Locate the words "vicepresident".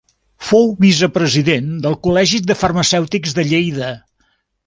0.85-1.67